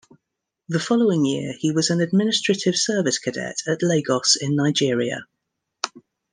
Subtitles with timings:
[0.67, 5.27] The following year he was an administrative service cadet at Lagos in Nigeria.